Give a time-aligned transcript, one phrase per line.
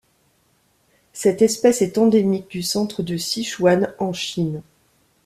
[1.13, 4.63] Cette espèce est endémique du centre du Sichuan en Chine.